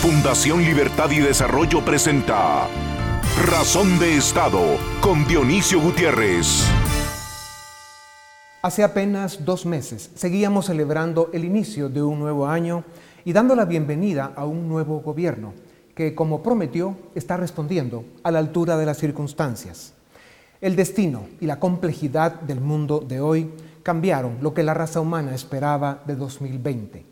[0.00, 2.66] Fundación Libertad y Desarrollo presenta
[3.44, 6.66] Razón de Estado con Dionisio Gutiérrez.
[8.62, 12.82] Hace apenas dos meses seguíamos celebrando el inicio de un nuevo año
[13.26, 15.52] y dando la bienvenida a un nuevo gobierno
[15.94, 19.92] que, como prometió, está respondiendo a la altura de las circunstancias.
[20.62, 23.50] El destino y la complejidad del mundo de hoy
[23.82, 27.09] cambiaron lo que la raza humana esperaba de 2020.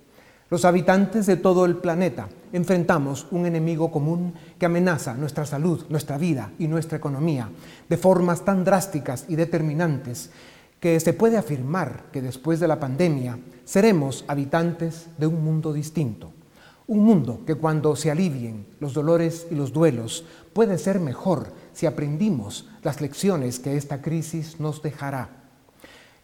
[0.51, 6.17] Los habitantes de todo el planeta enfrentamos un enemigo común que amenaza nuestra salud, nuestra
[6.17, 7.51] vida y nuestra economía
[7.87, 10.31] de formas tan drásticas y determinantes
[10.81, 16.33] que se puede afirmar que después de la pandemia seremos habitantes de un mundo distinto.
[16.87, 20.25] Un mundo que cuando se alivien los dolores y los duelos
[20.55, 25.38] puede ser mejor si aprendimos las lecciones que esta crisis nos dejará.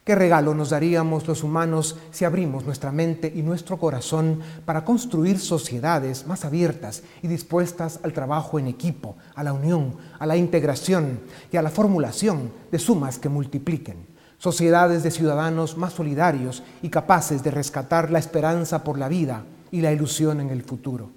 [0.05, 5.39] ¿Qué regalo nos daríamos los humanos si abrimos nuestra mente y nuestro corazón para construir
[5.39, 11.21] sociedades más abiertas y dispuestas al trabajo en equipo, a la unión, a la integración
[11.51, 14.07] y a la formulación de sumas que multipliquen?
[14.37, 19.81] Sociedades de ciudadanos más solidarios y capaces de rescatar la esperanza por la vida y
[19.81, 21.13] la ilusión en el futuro.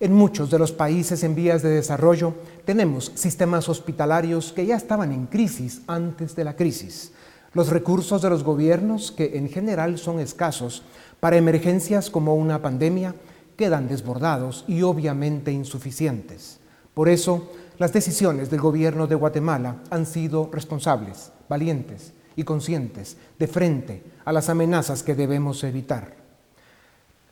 [0.00, 2.34] En muchos de los países en vías de desarrollo
[2.64, 7.12] tenemos sistemas hospitalarios que ya estaban en crisis antes de la crisis
[7.56, 10.82] los recursos de los gobiernos, que en general son escasos,
[11.20, 13.14] para emergencias como una pandemia,
[13.56, 16.60] quedan desbordados y obviamente insuficientes.
[16.92, 23.46] Por eso, las decisiones del gobierno de Guatemala han sido responsables, valientes y conscientes de
[23.46, 26.14] frente a las amenazas que debemos evitar.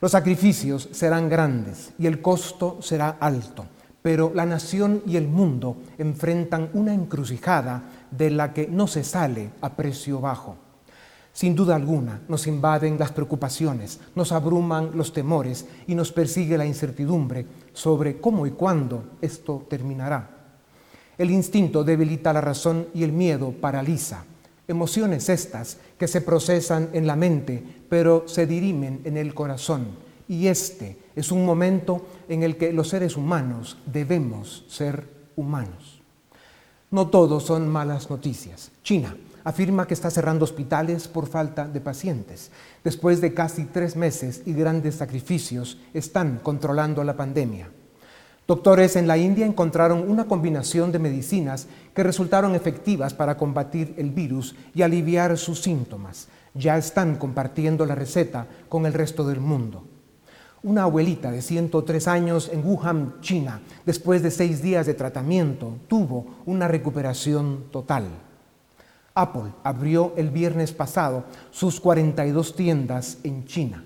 [0.01, 3.67] Los sacrificios serán grandes y el costo será alto,
[4.05, 9.53] pero la nación y el mundo enfrentan una encrucijada de la que no se sale
[9.63, 10.57] a precio bajo.
[11.33, 16.67] Sin duda alguna, nos invaden las preocupaciones, nos abruman los temores y nos persigue la
[16.67, 20.29] incertidumbre sobre cómo y cuándo esto terminará.
[21.17, 24.27] El instinto debilita la razón y el miedo paraliza.
[24.69, 30.47] Emociones estas que se procesan en la mente, pero se dirimen en el corazón y
[30.47, 36.03] este es un momento en el que los seres humanos debemos ser humanos.
[36.91, 38.71] No todos son malas noticias.
[38.83, 42.51] China afirma que está cerrando hospitales por falta de pacientes.
[42.83, 47.69] Después de casi tres meses y grandes sacrificios, están controlando la pandemia.
[48.47, 54.11] Doctores en la India encontraron una combinación de medicinas que resultaron efectivas para combatir el
[54.11, 56.29] virus y aliviar sus síntomas.
[56.53, 59.85] Ya están compartiendo la receta con el resto del mundo.
[60.65, 66.25] Una abuelita de 103 años en Wuhan, China, después de seis días de tratamiento, tuvo
[66.47, 68.05] una recuperación total.
[69.13, 73.85] Apple abrió el viernes pasado sus 42 tiendas en China.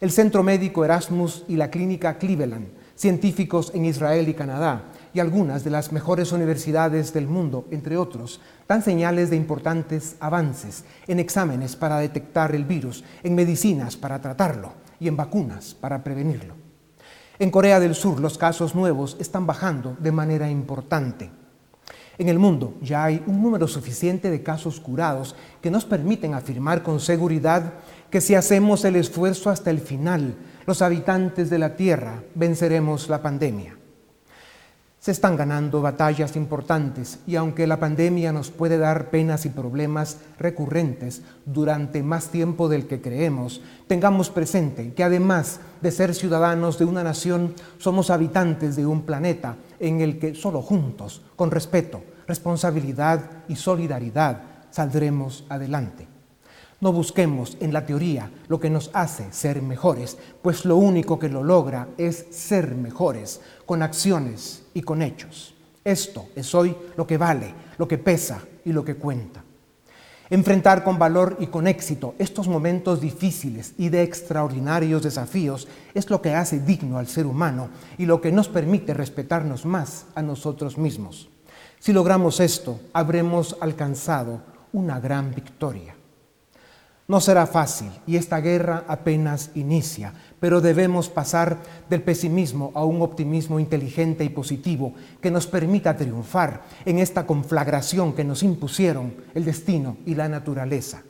[0.00, 2.66] El Centro Médico Erasmus y la Clínica Cleveland,
[2.96, 8.40] científicos en Israel y Canadá, y algunas de las mejores universidades del mundo, entre otros,
[8.66, 14.83] dan señales de importantes avances en exámenes para detectar el virus, en medicinas para tratarlo
[15.00, 16.54] y en vacunas para prevenirlo.
[17.38, 21.30] En Corea del Sur los casos nuevos están bajando de manera importante.
[22.16, 26.84] En el mundo ya hay un número suficiente de casos curados que nos permiten afirmar
[26.84, 27.74] con seguridad
[28.08, 33.20] que si hacemos el esfuerzo hasta el final, los habitantes de la Tierra venceremos la
[33.20, 33.76] pandemia.
[35.04, 40.16] Se están ganando batallas importantes y aunque la pandemia nos puede dar penas y problemas
[40.38, 46.86] recurrentes durante más tiempo del que creemos, tengamos presente que además de ser ciudadanos de
[46.86, 53.44] una nación, somos habitantes de un planeta en el que solo juntos, con respeto, responsabilidad
[53.46, 54.40] y solidaridad,
[54.70, 56.13] saldremos adelante.
[56.80, 61.28] No busquemos en la teoría lo que nos hace ser mejores, pues lo único que
[61.28, 65.54] lo logra es ser mejores, con acciones y con hechos.
[65.84, 69.42] Esto es hoy lo que vale, lo que pesa y lo que cuenta.
[70.30, 76.22] Enfrentar con valor y con éxito estos momentos difíciles y de extraordinarios desafíos es lo
[76.22, 77.68] que hace digno al ser humano
[77.98, 81.28] y lo que nos permite respetarnos más a nosotros mismos.
[81.78, 84.40] Si logramos esto, habremos alcanzado
[84.72, 85.94] una gran victoria.
[87.06, 91.58] No será fácil y esta guerra apenas inicia, pero debemos pasar
[91.90, 98.14] del pesimismo a un optimismo inteligente y positivo que nos permita triunfar en esta conflagración
[98.14, 101.02] que nos impusieron el destino y la naturaleza.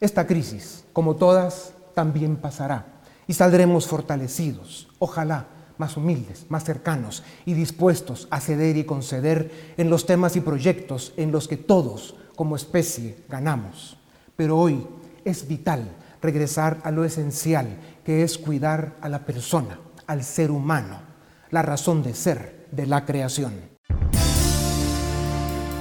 [0.00, 7.52] Esta crisis, como todas, también pasará y saldremos fortalecidos, ojalá más humildes, más cercanos y
[7.52, 12.56] dispuestos a ceder y conceder en los temas y proyectos en los que todos como
[12.56, 13.99] especie ganamos
[14.40, 14.86] pero hoy
[15.22, 20.98] es vital regresar a lo esencial, que es cuidar a la persona, al ser humano,
[21.50, 23.52] la razón de ser de la creación.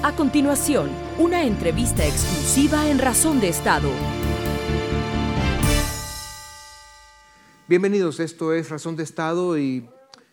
[0.03, 0.89] A continuación,
[1.19, 3.89] una entrevista exclusiva en Razón de Estado.
[7.69, 9.87] Bienvenidos, esto es Razón de Estado y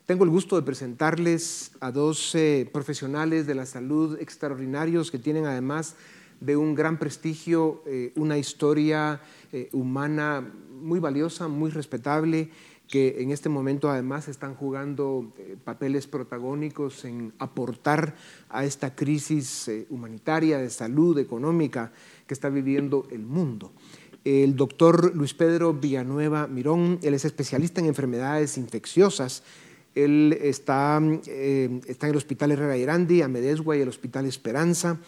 [0.05, 5.46] tengo el gusto de presentarles a dos eh, profesionales de la salud extraordinarios que tienen
[5.46, 5.94] además
[6.41, 9.21] de un gran prestigio, eh, una historia
[9.53, 10.47] eh, humana
[10.81, 12.50] muy valiosa, muy respetable,
[12.88, 15.33] que en este momento además están jugando
[15.65, 18.15] papeles protagónicos en aportar
[18.49, 21.91] a esta crisis humanitaria, de salud, económica
[22.29, 23.73] que está viviendo el mundo
[24.27, 26.99] el doctor Luis Pedro Villanueva Mirón.
[27.03, 29.44] Él es especialista en enfermedades infecciosas.
[29.94, 34.99] Él está, eh, está en el Hospital Herrera Irandi, a Medesgua y el Hospital Esperanza.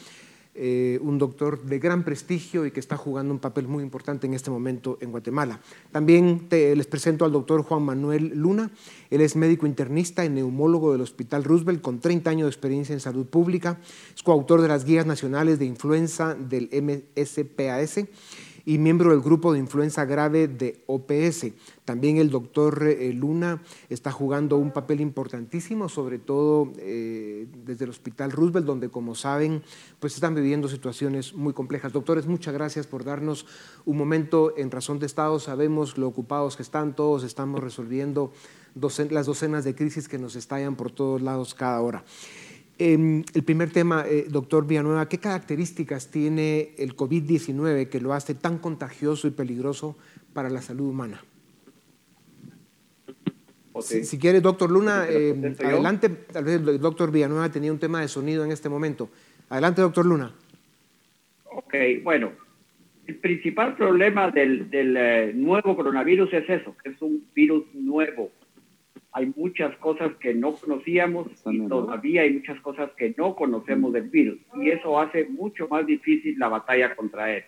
[0.61, 4.35] Eh, un doctor de gran prestigio y que está jugando un papel muy importante en
[4.35, 5.61] este momento en Guatemala.
[5.93, 8.73] También les presento al doctor Juan Manuel Luna.
[9.09, 12.99] Él es médico internista y neumólogo del Hospital Roosevelt con 30 años de experiencia en
[12.99, 13.79] salud pública.
[14.13, 18.09] Es coautor de las guías nacionales de influenza del MSPAS
[18.69, 21.47] y miembro del grupo de influenza grave de OPS.
[21.87, 27.91] También el doctor eh, Luna está jugando un papel importantísimo, sobre todo eh, desde el
[27.91, 29.63] Hospital Roosevelt, donde como saben,
[30.01, 31.95] pues están viviendo situaciones muy complejas.
[31.95, 33.47] Doctores, muchas gracias por darnos
[33.87, 35.41] un momento en razón de Estado.
[35.41, 38.33] Sabemos lo ocupados que están, todos estamos resolviendo
[39.09, 42.05] las docenas de crisis que nos estallan por todos lados cada hora.
[42.81, 48.35] Em, el primer tema, eh, doctor Villanueva, ¿qué características tiene el COVID-19 que lo hace
[48.35, 49.97] tan contagioso y peligroso
[50.33, 51.21] para la salud humana?
[53.81, 56.09] Si, quiere, doctor Luna, em, adelante.
[56.09, 59.09] Tal vez el doctor Villanueva tenía un tema de sonido en este momento.
[59.49, 60.33] Adelante, doctor Luna.
[61.45, 62.33] Ok, bueno,
[63.07, 68.31] el principal problema del, del eh, nuevo coronavirus es eso, que es un virus nuevo,
[69.13, 74.09] hay muchas cosas que no conocíamos y todavía hay muchas cosas que no conocemos del
[74.09, 77.45] virus y eso hace mucho más difícil la batalla contra él.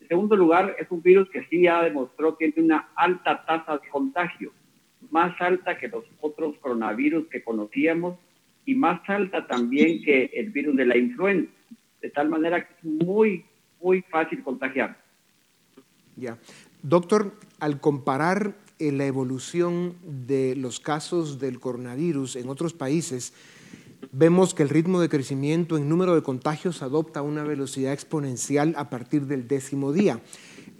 [0.00, 3.88] En segundo lugar, es un virus que sí ya demostró tiene una alta tasa de
[3.88, 4.52] contagio,
[5.10, 8.18] más alta que los otros coronavirus que conocíamos
[8.66, 11.50] y más alta también que el virus de la influenza,
[12.02, 13.44] de tal manera que es muy,
[13.80, 14.98] muy fácil contagiar.
[16.16, 16.38] Ya.
[16.82, 18.54] Doctor, al comparar
[18.92, 23.32] la evolución de los casos del coronavirus en otros países,
[24.12, 28.90] vemos que el ritmo de crecimiento en número de contagios adopta una velocidad exponencial a
[28.90, 30.20] partir del décimo día,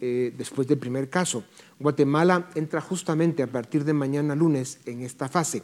[0.00, 1.44] eh, después del primer caso.
[1.78, 5.62] Guatemala entra justamente a partir de mañana lunes en esta fase.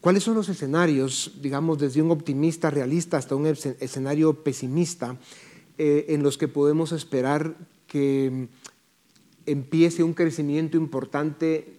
[0.00, 5.16] ¿Cuáles son los escenarios, digamos, desde un optimista realista hasta un escenario pesimista,
[5.78, 8.48] eh, en los que podemos esperar que
[9.46, 11.73] empiece un crecimiento importante,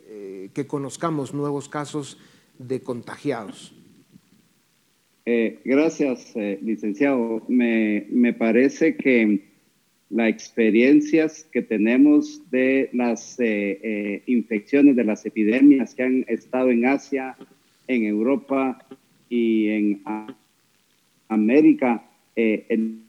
[0.45, 2.17] eh, que conozcamos nuevos casos
[2.57, 3.73] de contagiados.
[5.25, 7.43] Eh, gracias, eh, licenciado.
[7.47, 9.43] Me, me, parece que
[10.09, 13.37] las experiencias que tenemos de las
[14.27, 17.35] infecciones, de las epidemias que han estado en Asia,
[17.87, 18.85] en Europa
[19.29, 20.03] y en
[21.27, 23.01] América, el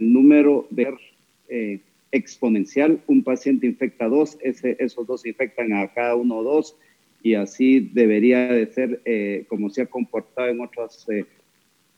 [0.00, 1.80] número de
[2.12, 3.00] exponencial.
[3.06, 6.76] Un paciente infecta dos, esos dos infectan a cada uno dos
[7.22, 11.24] y así debería de ser eh, como se ha comportado en otras eh,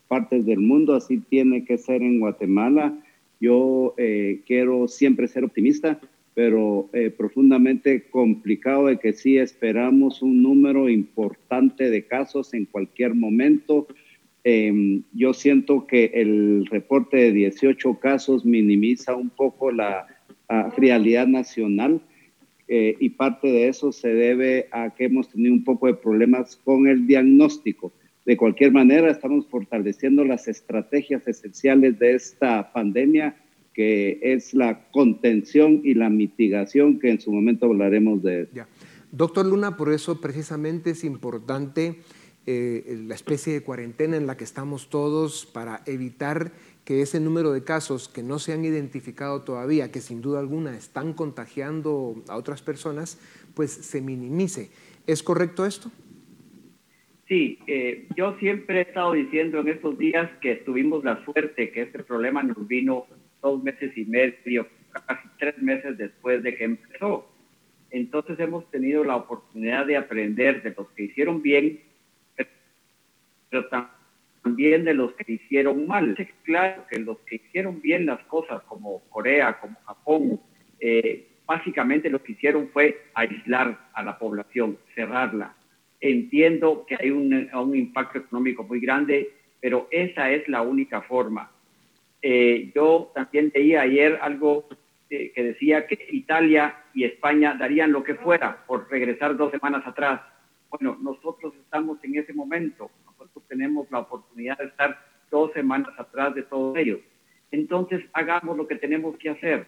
[0.09, 2.99] partes del mundo, así tiene que ser en Guatemala.
[3.40, 6.00] Yo eh, quiero siempre ser optimista,
[6.35, 6.88] pero
[7.19, 13.88] profundamente complicado de que sí esperamos un número importante de casos en cualquier momento.
[14.42, 20.06] Em, yo siento que el reporte de 18 casos minimiza un poco la
[20.76, 22.00] realidad nacional
[22.73, 26.56] eh, y parte de eso se debe a que hemos tenido un poco de problemas
[26.56, 27.92] con el diagnóstico.
[28.25, 33.35] De cualquier manera, estamos fortaleciendo las estrategias esenciales de esta pandemia,
[33.75, 38.49] que es la contención y la mitigación, que en su momento hablaremos de.
[38.54, 38.68] Ya.
[39.11, 41.97] Doctor Luna, por eso precisamente es importante
[42.47, 46.52] eh, la especie de cuarentena en la que estamos todos para evitar
[46.85, 50.76] que ese número de casos que no se han identificado todavía, que sin duda alguna
[50.76, 53.20] están contagiando a otras personas,
[53.54, 54.70] pues se minimice.
[55.06, 55.90] ¿Es correcto esto?
[57.28, 61.82] Sí, eh, yo siempre he estado diciendo en estos días que tuvimos la suerte que
[61.82, 63.06] este problema nos vino
[63.40, 64.66] dos meses y medio,
[65.06, 67.30] casi tres meses después de que empezó.
[67.90, 71.80] Entonces hemos tenido la oportunidad de aprender de los que hicieron bien
[73.50, 73.69] pero
[74.42, 76.14] también de los que hicieron mal.
[76.16, 80.40] Es claro que los que hicieron bien las cosas, como Corea, como Japón,
[80.78, 85.54] eh, básicamente lo que hicieron fue aislar a la población, cerrarla.
[86.00, 89.30] Entiendo que hay un, impacto económico muy grande,
[89.61, 91.50] pero esa es la única forma.
[92.23, 94.69] Eh, yo también leía ayer algo
[95.11, 99.85] eh, que decía que Italia y España darían lo que fuera por regresar dos semanas
[99.87, 100.21] atrás.
[100.71, 102.90] Bueno, nosotros estamos en ese momento,
[103.30, 104.99] nosotros tenemos la oportunidad de estar
[105.30, 106.99] dos semanas atrás de todos ellos.
[107.52, 109.66] Entonces, hagamos lo que tenemos que hacer.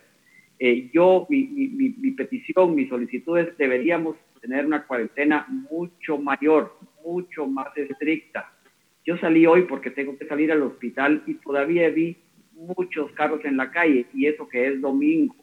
[0.59, 6.77] Eh, yo, mi, mi, mi, petición, mi solicitud es, deberíamos tener una cuarentena mucho mayor,
[7.05, 8.53] mucho más estricta.
[9.05, 12.17] Yo salí hoy porque tengo que salir al hospital y todavía vi
[12.53, 15.35] muchos carros en la calle y eso que es domingo.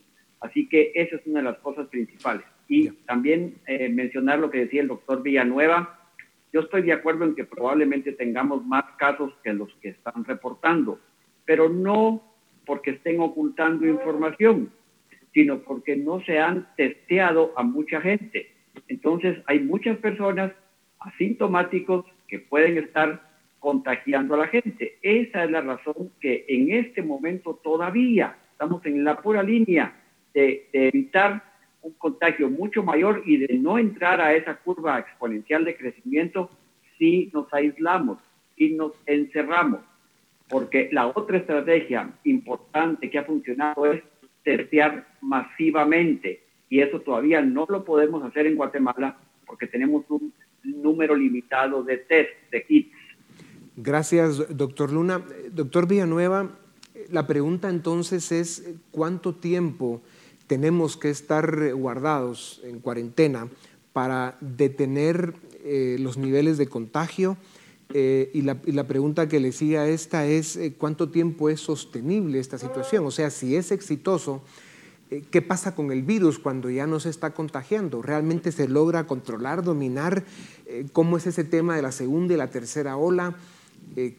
[0.41, 2.45] Así que esa es una de las cosas principales.
[2.67, 5.98] Y también eh, mencionar lo que decía el doctor Villanueva.
[6.51, 10.99] Yo estoy de acuerdo en que probablemente tengamos más casos que los que están reportando,
[11.45, 12.23] pero no
[12.65, 14.71] porque estén ocultando información,
[15.33, 18.51] sino porque no se han testeado a mucha gente.
[18.87, 20.51] Entonces hay muchas personas
[20.99, 23.29] asintomáticos que pueden estar
[23.59, 24.97] contagiando a la gente.
[25.01, 29.95] Esa es la razón que en este momento todavía estamos en la pura línea
[30.33, 31.48] de, evitar
[31.81, 36.49] un contagio mucho mayor y de no entrar a esa curva exponencial de crecimiento
[36.97, 38.17] si nos aislamos,
[38.59, 39.79] y nos encerramos.
[40.47, 44.03] Porque la otra estrategia importante que ha funcionado es
[44.43, 50.31] testear masivamente y eso todavía no lo podemos hacer en Guatemala porque tenemos un
[50.63, 52.95] número limitado de test, de kits.
[53.75, 55.23] Gracias, doctor Luna.
[55.51, 56.49] Doctor Villanueva,
[57.09, 60.01] la pregunta entonces es cuánto tiempo
[60.49, 63.47] tenemos que estar guardados en cuarentena
[63.93, 67.37] para detener eh, los niveles de contagio.
[67.93, 72.39] Eh, y, la, pregunta que le sigue a esta es eh, cuánto tiempo es sostenible
[72.39, 73.05] esta situación.
[73.05, 74.41] O sea, si es exitoso,
[75.29, 78.01] ¿qué pasa con el virus cuando ya no se está contagiando?
[78.01, 80.23] ¿Realmente se logra controlar, dominar?
[80.93, 83.35] ¿Cómo es ese tema de la segunda y la tercera ola?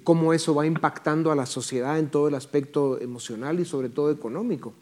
[0.05, 4.13] Cómo eso va impactando a la sociedad en todo el aspecto emocional y sobre todo
[4.13, 4.75] económico.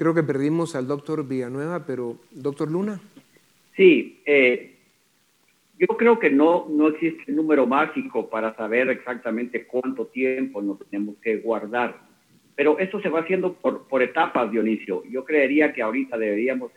[0.00, 2.98] Creo que perdimos al doctor Villanueva, pero doctor Luna.
[3.76, 4.78] Sí, eh,
[5.78, 10.78] yo creo que no, no existe un número mágico para saber exactamente cuánto tiempo nos
[10.88, 12.00] tenemos que guardar,
[12.56, 15.04] pero esto se va haciendo por, por etapas, Dionisio.
[15.04, 16.72] Yo creería que ahorita deberíamos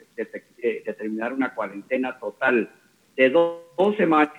[0.85, 2.73] determinar una cuarentena total
[3.15, 4.33] de dos, semanas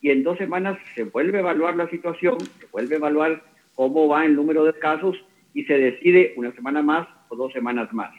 [0.00, 3.42] y en dos semanas se vuelve a evaluar la situación, se vuelve a evaluar
[3.74, 7.92] cómo va el número de casos y se decide una semana más o dos semanas
[7.92, 8.10] más.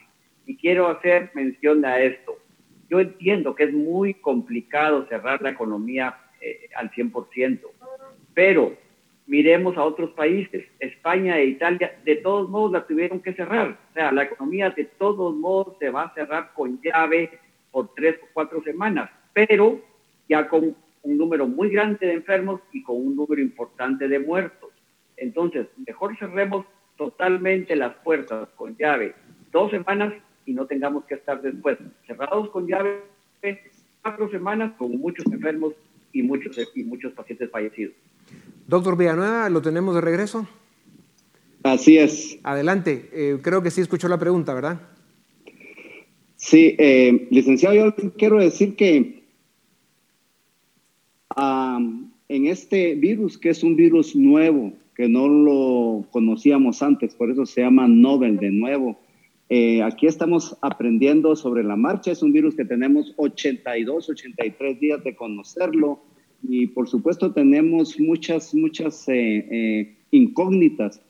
[0.45, 2.37] Y quiero hacer mención a esto.
[2.89, 7.59] Yo entiendo que es muy complicado cerrar la economía eh, al 100%,
[8.33, 8.75] pero
[9.27, 10.65] miremos a otros países.
[10.79, 13.77] España e Italia de todos modos la tuvieron que cerrar.
[13.91, 17.39] O sea, la economía de todos modos se va a cerrar con llave
[17.71, 19.79] por tres o cuatro semanas, pero
[20.27, 24.69] ya con un número muy grande de enfermos y con un número importante de muertos.
[25.17, 26.65] Entonces, mejor cerremos
[26.97, 29.15] totalmente las puertas con llave
[29.51, 30.13] dos semanas
[30.51, 33.03] y no tengamos que estar después cerrados con llave
[34.01, 35.73] cuatro semanas con muchos enfermos
[36.11, 37.93] y muchos, y muchos pacientes fallecidos.
[38.67, 40.45] Doctor Villanueva, ¿lo tenemos de regreso?
[41.63, 42.37] Así es.
[42.43, 44.81] Adelante, eh, creo que sí escuchó la pregunta, ¿verdad?
[46.35, 49.21] Sí, eh, licenciado, yo quiero decir que
[51.37, 57.45] en este virus, que es un virus nuevo, que no lo conocíamos antes, por eso
[57.45, 58.99] se llama Nobel de nuevo.
[59.53, 65.03] Eh, aquí estamos aprendiendo sobre la marcha, es un virus que tenemos 82, 83 días
[65.03, 65.99] de conocerlo
[66.41, 71.01] y por supuesto tenemos muchas, muchas eh, eh, incógnitas.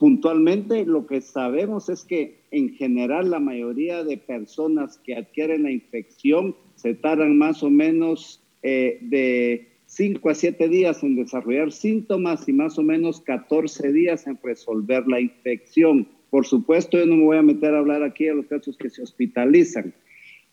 [0.00, 5.70] puntualmente lo que sabemos es que en general la mayoría de personas que adquieren la
[5.70, 12.48] infección se tardan más o menos eh, de 5 a 7 días en desarrollar síntomas
[12.48, 16.08] y más o menos 14 días en resolver la infección.
[16.36, 18.90] Por supuesto, yo no me voy a meter a hablar aquí de los casos que
[18.90, 19.94] se hospitalizan.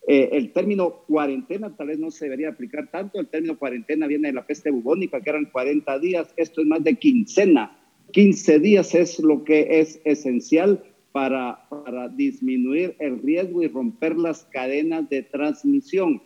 [0.08, 3.20] Eh, el término cuarentena tal vez no se debería aplicar tanto.
[3.20, 6.34] El término cuarentena viene de la peste bubónica, que eran 40 días.
[6.38, 7.78] Esto es más de quincena.
[8.14, 14.46] 15 días es lo que es esencial para, para disminuir el riesgo y romper las
[14.46, 16.22] cadenas de transmisión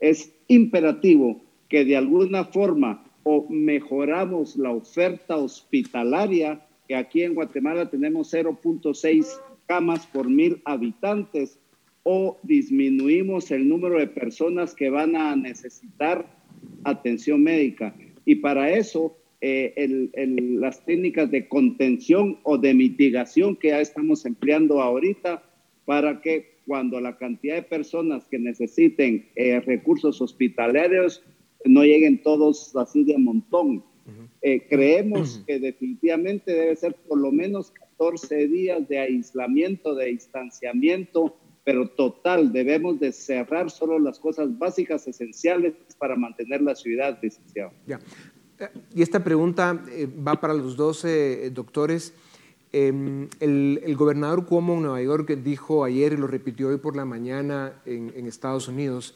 [0.00, 7.90] es imperativo que de alguna forma o mejoramos la oferta hospitalaria, que aquí en Guatemala
[7.90, 9.26] tenemos 0.6
[9.66, 11.58] camas por mil habitantes,
[12.04, 16.26] o disminuimos el número de personas que van a necesitar
[16.84, 17.94] atención médica.
[18.24, 20.08] Y para eso eh,
[20.58, 25.42] las técnicas de contención o de mitigación que ya estamos empleando ahorita
[25.84, 31.24] para que cuando la cantidad de personas que necesiten eh, recursos hospitalarios
[31.64, 33.84] no lleguen todos así de montón.
[34.40, 41.36] Eh, creemos que definitivamente debe ser por lo menos 14 días de aislamiento, de distanciamiento,
[41.64, 47.72] pero total, debemos de cerrar solo las cosas básicas, esenciales para mantener la ciudad, licenciado.
[47.86, 48.00] Ya.
[48.58, 49.80] Eh, y esta pregunta
[50.26, 51.06] va para los dos
[51.52, 52.12] doctores.
[52.72, 57.04] Em, el, gobernador Cuomo en Nueva York dijo ayer y lo repitió hoy por la
[57.04, 59.14] mañana en, Estados Unidos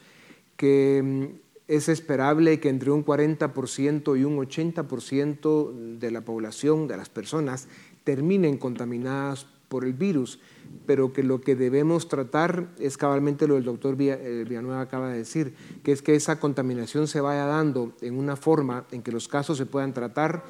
[0.58, 1.30] que em,
[1.68, 7.68] es esperable que entre un 40% y un 80% de la población, de las personas,
[8.04, 10.38] terminen contaminadas por el virus,
[10.86, 15.18] pero que lo que debemos tratar es cabalmente lo del doctor eh, Villanueva acaba de
[15.18, 19.26] decir, que es que esa contaminación se vaya dando en una forma en que los
[19.26, 20.44] casos se puedan tratar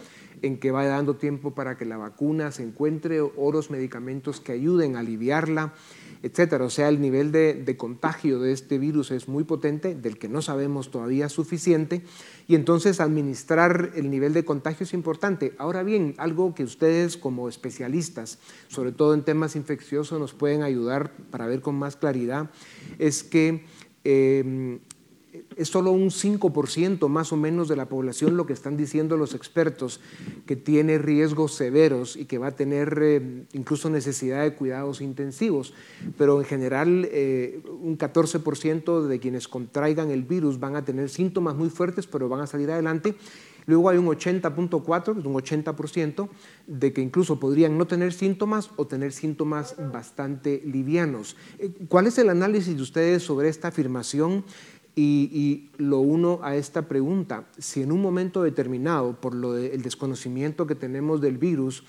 [0.47, 4.53] en que vaya dando tiempo para que la vacuna se encuentre o los medicamentos que
[4.53, 5.75] ayuden a aliviarla,
[6.23, 6.65] etcétera.
[6.65, 10.43] O sea, el nivel de, contagio de este virus es muy potente, del que no
[10.43, 12.03] sabemos todavía suficiente,
[12.49, 15.55] y entonces administrar el nivel de contagio es importante.
[15.59, 18.39] Ahora bien, algo que ustedes como especialistas,
[18.69, 22.51] sobre todo en temas infecciosos, nos pueden ayudar para ver con más claridad,
[22.99, 23.65] es que
[24.05, 24.79] eh,
[25.57, 29.35] es solo un 5% más o menos de la población lo que están diciendo los
[29.35, 30.01] expertos,
[30.47, 35.75] que tiene riesgos severos y que va a tener eh, incluso necesidad de cuidados intensivos.
[36.19, 41.57] Pero en general, eh, un 14% de quienes contraigan el virus van a tener síntomas
[41.57, 43.15] muy fuertes, pero van a salir adelante.
[43.67, 46.29] Luego hay un 80.4, un 80%,
[46.69, 51.37] de que incluso podrían no tener síntomas o tener síntomas bastante livianos.
[51.59, 54.45] Eh, ¿Cuál es el análisis de ustedes sobre esta afirmación?
[54.99, 60.67] Y, lo uno a esta pregunta, si en un momento determinado, por lo el desconocimiento
[60.67, 61.85] que tenemos del virus,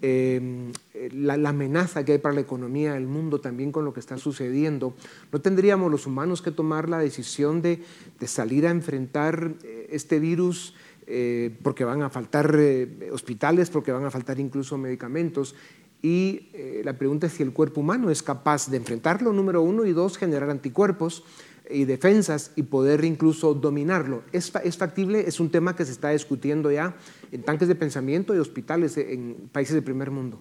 [0.00, 0.70] em,
[1.10, 4.94] la, amenaza que hay para la economía del mundo también con lo que está sucediendo,
[5.32, 7.82] ¿no tendríamos los humanos que tomar la decisión de,
[8.24, 10.74] salir a enfrentar eh, este virus
[11.08, 15.56] eh, porque van a faltar eh, hospitales, porque van a faltar incluso medicamentos?
[16.02, 16.50] Y
[16.84, 20.18] la pregunta es si el cuerpo humano es capaz de enfrentarlo, número uno, y dos,
[20.18, 21.24] generar anticuerpos
[21.70, 24.22] y defensas y poder incluso dominarlo.
[24.32, 25.20] ¿Es, ¿Es, factible?
[25.20, 26.96] Es un tema que se está discutiendo ya
[27.32, 30.40] en tanques de pensamiento y hospitales en países del primer mundo.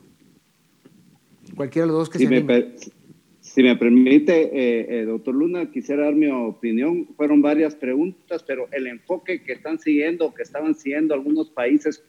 [1.56, 2.76] Cualquiera de los dos que si se me
[3.40, 7.08] Si me permite, eh, eh, doctor Luna, quisiera dar mi opinión.
[7.16, 12.04] Fueron varias preguntas, pero el enfoque que están siguiendo, que estaban siguiendo algunos países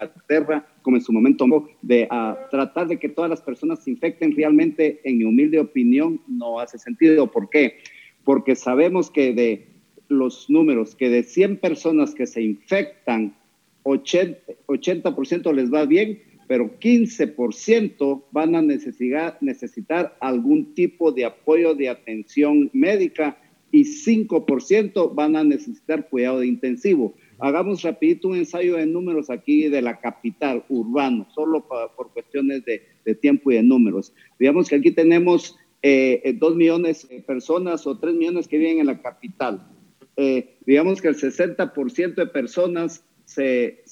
[0.00, 1.46] Inglaterra, como en su momento,
[1.82, 2.08] de
[2.50, 6.78] tratar de que todas las personas se infecten, realmente, en mi humilde opinión, no hace
[6.78, 7.30] sentido.
[7.30, 7.78] ¿Por qué?
[8.24, 9.68] Porque sabemos que de
[10.08, 13.36] los números, que de 100 personas que se infectan,
[13.84, 21.74] 80%, 80 les va bien, pero 15% van a necesitar, necesitar algún tipo de apoyo
[21.74, 23.36] de atención médica
[23.72, 27.14] y 5% van a necesitar cuidado intensivo.
[27.38, 33.14] Hagamos rapidito un ensayo de números aquí de la capital, urbano, solo por cuestiones de,
[33.16, 34.12] tiempo y de números.
[34.38, 38.80] Digamos que aquí tenemos eh, eh, dos millones de personas o tres millones que viven
[38.80, 39.68] en la capital.
[40.16, 43.82] Eh, digamos que el 60% de personas se,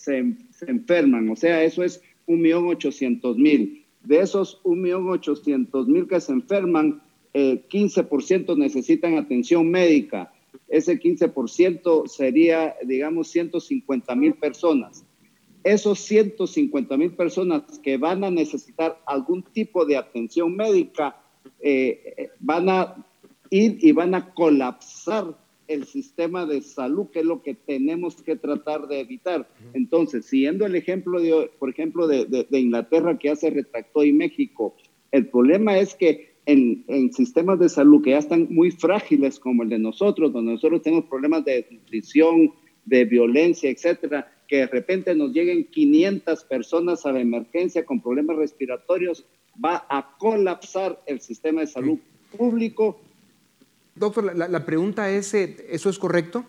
[0.67, 3.85] enferman, o sea, eso es un millón ochocientos mil.
[4.03, 7.03] De esos un millón ochocientos mil que se enferman,
[7.35, 10.33] 15% necesitan atención médica,
[10.69, 15.05] ese 15% sería, digamos, 150 mil personas.
[15.63, 21.17] Esos 150 mil personas que van a necesitar algún tipo de atención médica
[21.61, 23.07] eh, van a
[23.51, 28.37] ir y van a colapsar el sistema de salud, que es lo que tenemos que
[28.37, 29.49] tratar de evitar.
[29.73, 34.13] Entonces, siguiendo el ejemplo, de, por ejemplo, de, de Inglaterra que ya se retractó y
[34.13, 34.77] México,
[35.11, 39.69] el problema es que en, sistemas de salud que ya están muy frágiles como el
[39.69, 42.53] de nosotros, donde nosotros tenemos problemas de nutrición,
[42.85, 48.37] de violencia, etcétera, que de repente nos lleguen 500 personas a la emergencia con problemas
[48.37, 49.25] respiratorios,
[49.63, 51.99] va a colapsar el sistema de salud
[52.37, 53.01] público.
[53.95, 56.45] Doctor, la, pregunta es, eh, ¿eso es correcto?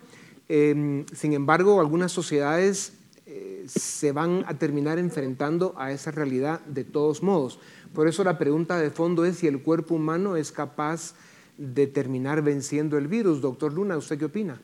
[0.48, 2.92] Em, sin embargo, algunas sociedades
[3.24, 7.58] eh, se van a terminar enfrentando a esa realidad de todos modos.
[7.94, 11.14] Por eso la pregunta de fondo es si el cuerpo humano es capaz
[11.56, 13.40] de terminar venciendo el virus.
[13.40, 14.60] Doctor Luna, ¿usted qué opina?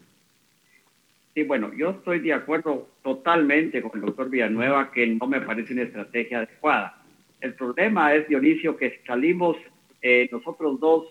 [1.35, 5.73] Sí, bueno, yo estoy de acuerdo totalmente con el doctor Villanueva que no me parece
[5.73, 7.03] una estrategia adecuada.
[7.41, 9.57] El problema es, Dionisio, que salimos
[10.03, 11.07] eh, nosotros dos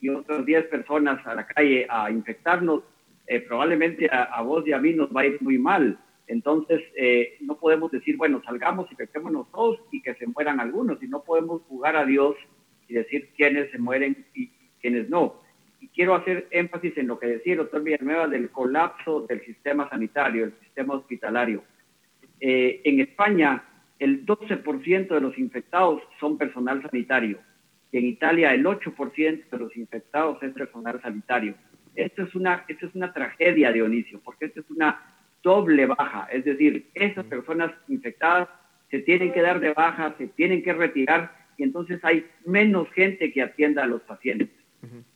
[0.00, 2.82] y otras 10 personas a la calle a infectarnos,
[3.26, 5.98] eh, probablemente a, vos y a mí nos va a ir muy mal.
[6.26, 11.02] Entonces, eh, no podemos decir, bueno, salgamos y pequémonos todos y que se mueran algunos,
[11.02, 12.34] y no podemos jugar a Dios
[12.88, 15.40] y decir quiénes se mueren y quiénes no.
[15.80, 19.88] Y quiero hacer énfasis en lo que decía el doctor Villanueva del colapso del sistema
[19.88, 21.62] sanitario, el sistema hospitalario.
[22.40, 23.64] Eh, en España,
[23.98, 27.38] el 12% de los infectados son personal sanitario.
[27.92, 31.54] Y en Italia, el 8% de los infectados es personal sanitario.
[31.94, 36.28] Esto es una, esto es una tragedia, Dionisio, porque esto es una doble baja.
[36.32, 38.48] Es decir, esas personas infectadas
[38.90, 43.32] se tienen que dar de baja, se tienen que retirar y entonces hay menos gente
[43.32, 44.50] que atienda a los pacientes.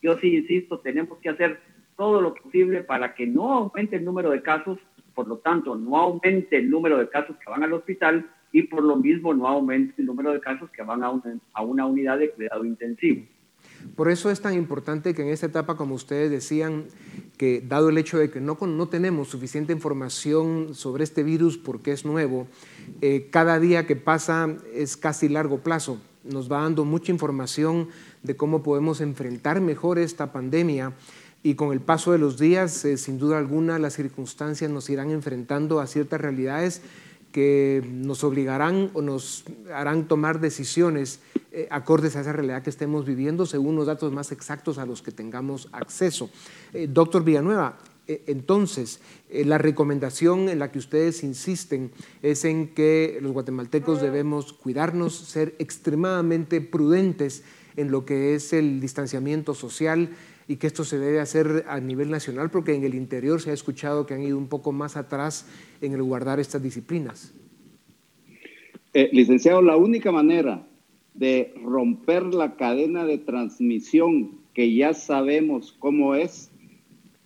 [0.02, 1.60] Yo sí insisto, tenemos que hacer
[1.96, 4.78] todo lo posible para que no aumente el número de casos,
[5.14, 8.82] por lo tanto, no aumente el número de casos que van al hospital y por
[8.82, 11.12] lo mismo no aumente el número de casos que van a
[11.52, 13.26] a una unidad de cuidado intensivo.
[13.96, 16.84] Por eso es tan importante que en esta etapa, como ustedes decían,
[17.36, 21.92] que dado el hecho de que no, no tenemos suficiente información sobre este virus porque
[21.92, 22.46] es nuevo,
[23.00, 25.98] eh, cada día que pasa es casi largo plazo.
[26.22, 27.88] Nos va dando mucha información
[28.22, 30.92] de cómo podemos enfrentar mejor esta pandemia
[31.42, 35.10] y con el paso de los días, eh, sin duda alguna, las circunstancias nos irán
[35.10, 36.82] enfrentando a ciertas realidades
[37.32, 41.20] que nos obligarán o nos harán tomar decisiones
[41.52, 45.02] eh, acordes a esa realidad que estemos viviendo según los datos más exactos a los
[45.02, 46.30] que tengamos acceso.
[46.72, 51.90] Eh, doctor Villanueva, eh, entonces, la recomendación en la que ustedes insisten
[52.22, 57.42] es en que los guatemaltecos debemos cuidarnos, ser extremadamente prudentes
[57.76, 60.10] en lo que es el distanciamiento social
[60.46, 63.54] y que esto se debe hacer a nivel nacional porque en el interior se ha
[63.54, 65.46] escuchado que han ido un poco más atrás
[65.80, 67.32] en el guardar estas disciplinas.
[68.92, 70.69] licenciado, la única manera
[71.14, 76.50] de romper la cadena de transmisión que ya sabemos cómo es,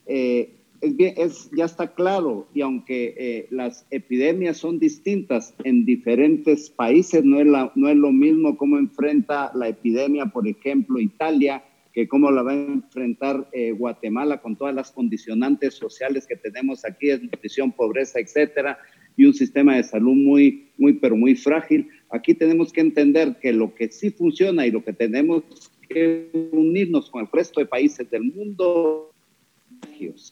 [0.06, 7.24] eh, es, ya está claro y aunque eh, las epidemias son distintas en diferentes países,
[7.24, 11.62] no es, no es lo mismo cómo enfrenta la epidemia, por ejemplo, Italia,
[11.94, 16.84] que cómo la va a enfrentar eh, Guatemala con todas las condicionantes sociales que tenemos
[16.84, 18.78] aquí, nutrición, pobreza, etcétera,
[19.16, 21.88] y un sistema de salud muy, muy, pero muy frágil.
[22.14, 25.42] Aquí tenemos que entender que lo que sí funciona y lo que tenemos
[25.88, 29.10] que unirnos con el resto de países del mundo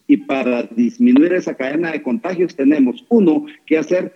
[0.06, 4.12] y para disminuir esa cadena de contagios tenemos, uno, que hacer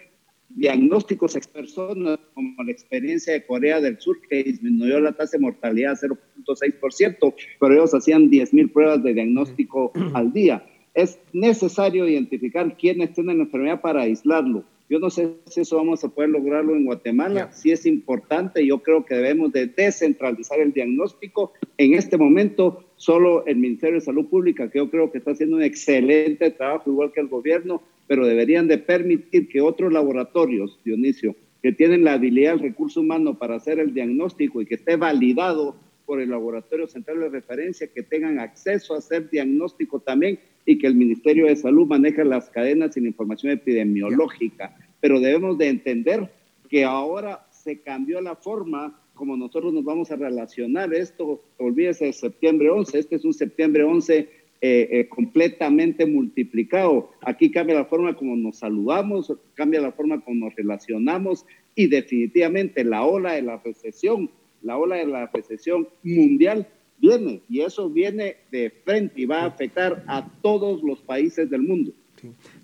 [0.51, 5.43] diagnósticos ex personas, como la experiencia de Corea del Sur, que disminuyó la tasa de
[5.43, 10.65] mortalidad a 0.6%, pero ellos hacían 10.000 pruebas de diagnóstico al día.
[10.95, 16.05] Es necesario identificar quiénes tienen la enfermedad para aislarlo yo no sé si eso vamos
[16.05, 17.51] a poder lograrlo en Guatemala.
[17.53, 18.65] Sí es importante.
[18.65, 21.53] Yo creo que debemos de descentralizar el diagnóstico.
[21.77, 25.57] En este momento, solo el Ministerio de Salud Pública, que yo creo que está haciendo
[25.57, 31.35] un excelente trabajo, igual que el gobierno, pero deberían de permitir que otros laboratorios, Dionisio,
[31.63, 35.75] que tienen la habilidad, el recurso humano para hacer el diagnóstico y que esté validado
[36.05, 40.87] por el Laboratorio Central de Referencia, que tengan acceso a hacer diagnóstico también y que
[40.89, 44.77] el Ministerio de Salud maneje las cadenas y la información epidemiológica.
[45.01, 46.31] Pero debemos de entender
[46.69, 50.93] que ahora se cambió la forma como nosotros nos vamos a relacionar.
[50.93, 54.29] Esto, olvídese de septiembre 11, este es un septiembre 11 eh,
[54.61, 57.11] eh, completamente multiplicado.
[57.23, 62.85] Aquí cambia la forma como nos saludamos, cambia la forma como nos relacionamos y definitivamente
[62.85, 64.31] la ola de la recesión
[64.63, 66.67] la ola de la recesión mundial
[66.99, 71.63] viene y eso viene de frente y va a afectar a todos los países del
[71.63, 71.93] mundo.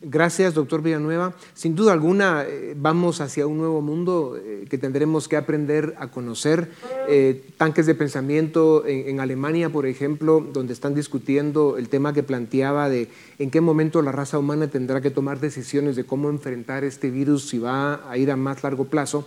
[0.01, 1.35] Gracias, doctor Villanueva.
[1.55, 6.11] Sin duda alguna, eh, vamos hacia un nuevo mundo eh, que tendremos que aprender a
[6.11, 6.71] conocer.
[7.09, 12.23] Eh, tanques de pensamiento en, en, Alemania, por ejemplo, donde están discutiendo el tema que
[12.23, 16.85] planteaba de en qué momento la raza humana tendrá que tomar decisiones de cómo enfrentar
[16.85, 19.27] este virus, si va a ir a más largo plazo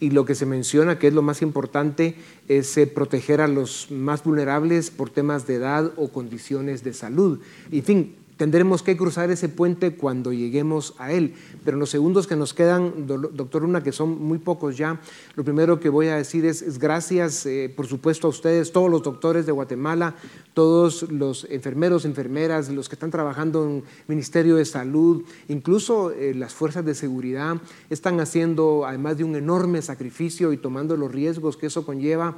[0.00, 2.16] y lo que se menciona, que es lo más importante,
[2.48, 7.40] es eh, proteger a los más vulnerables por temas de edad o condiciones de salud.
[7.70, 11.34] En fin, Tendremos que cruzar ese puente cuando lleguemos a él.
[11.64, 15.00] Pero en los segundos que nos quedan, doctor Luna, que son muy pocos ya,
[15.36, 19.02] lo primero que voy a decir es, gracias, eh, por supuesto, a ustedes, todos los
[19.02, 20.16] doctores de Guatemala,
[20.52, 26.54] todos los enfermeros, enfermeras, los que están trabajando en Ministerio de Salud, incluso eh, las
[26.54, 31.66] fuerzas de seguridad, están haciendo, además de un enorme sacrificio y tomando los riesgos que
[31.66, 32.36] eso conlleva,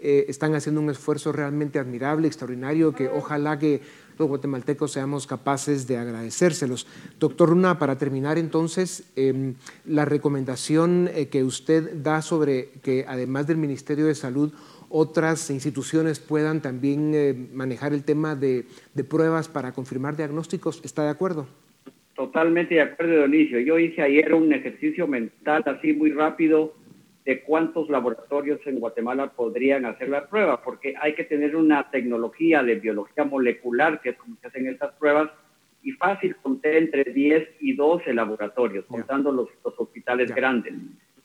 [0.00, 3.80] eh, están haciendo un esfuerzo realmente admirable, extraordinario, que ojalá que
[4.18, 6.86] los guatemaltecos seamos capaces de agradecérselos.
[7.18, 9.54] Doctor Runa, para terminar entonces, em,
[9.86, 14.52] la recomendación eh, que usted da sobre que además del Ministerio de Salud,
[14.90, 18.64] otras instituciones puedan también eh, manejar el tema de,
[19.08, 20.80] pruebas para confirmar diagnósticos.
[20.84, 21.46] ¿Está de acuerdo?
[22.14, 23.60] Totalmente de acuerdo, Dionisio.
[23.60, 26.74] Yo hice ayer un ejercicio mental así muy rápido
[27.28, 32.62] de cuántos laboratorios en Guatemala podrían hacer la prueba, porque hay que tener una tecnología
[32.62, 35.28] de biología molecular, que es como se hacen estas pruebas,
[35.82, 40.72] y fácil conté entre 10 y 12 laboratorios, contando los, hospitales grandes.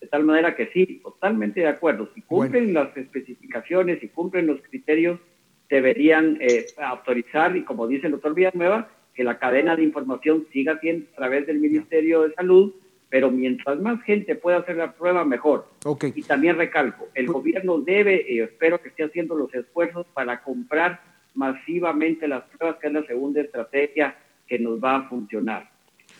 [0.01, 2.09] De tal manera que sí, totalmente de acuerdo.
[2.13, 5.21] Si cumplen las especificaciones y cumplen los criterios,
[5.69, 10.77] deberían eh, autorizar, y como dice el doctor Villanueva, que la cadena de información siga
[10.81, 12.73] siendo a través del Ministerio de Salud,
[13.13, 15.67] pero mientras más gente pueda hacer la prueba, mejor.
[16.15, 20.99] Y también recalco, el gobierno debe, y espero que esté haciendo los esfuerzos para comprar
[21.35, 24.15] masivamente las pruebas, que es la segunda estrategia
[24.47, 25.69] que nos va a funcionar.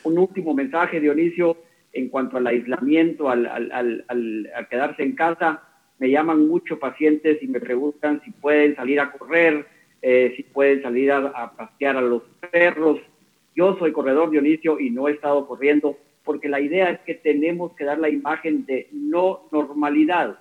[0.04, 1.56] Un último mensaje, Dionisio,
[1.92, 5.64] en cuanto al aislamiento, al, al, al, quedarse en casa,
[5.98, 9.66] me llaman muchos pacientes y me preguntan si pueden salir a correr,
[10.00, 13.00] eh, si pueden salir a, a, pasear a los perros.
[13.56, 17.72] Yo soy corredor Dionisio y no he estado corriendo porque la idea es que tenemos
[17.74, 20.38] que dar la imagen de no normalidad.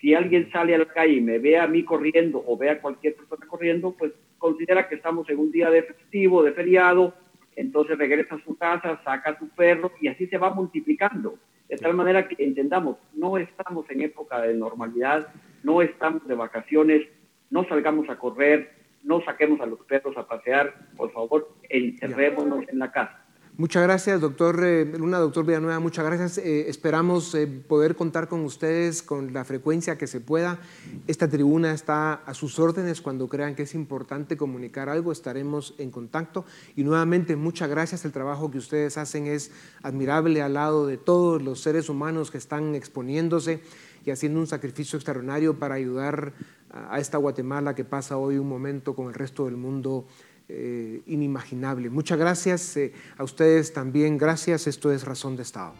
[0.00, 2.80] Si alguien sale a la calle y me ve a mí corriendo o ve a
[2.80, 7.14] cualquier persona corriendo, pues considera que estamos en un día de festivo, de feriado,
[7.56, 11.38] entonces regresa a su casa, saca a su perro y así se va multiplicando.
[11.68, 15.28] De tal manera que entendamos, no estamos en época de normalidad,
[15.64, 17.08] no estamos de vacaciones,
[17.50, 22.78] no salgamos a correr, no saquemos a los perros a pasear, por favor, encerrémonos en
[22.78, 23.24] la casa.
[23.60, 26.38] Muchas gracias, doctor eh, Luna, doctor Villanueva, muchas gracias.
[26.38, 30.60] Eh, esperamos eh, poder contar con ustedes con la frecuencia que se pueda.
[31.08, 33.00] Esta tribuna está a sus órdenes.
[33.00, 36.44] Cuando crean que es importante comunicar algo, estaremos en contacto.
[36.76, 38.04] Y nuevamente, muchas gracias.
[38.04, 39.50] El trabajo que ustedes hacen es
[39.82, 43.60] admirable al lado de todos los seres humanos que están exponiéndose
[44.04, 46.32] y haciendo un sacrificio extraordinario para ayudar
[46.70, 50.06] a esta Guatemala que pasa hoy un momento con el resto del mundo
[50.48, 51.90] eh, inimaginable.
[51.90, 54.18] Muchas gracias eh, a ustedes también.
[54.18, 54.66] Gracias.
[54.66, 55.74] Esto es Razón de Estado.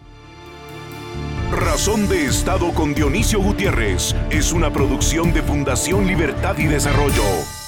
[1.51, 7.68] Razón de Estado con Dionisio Gutiérrez es una producción de Fundación Libertad y Desarrollo.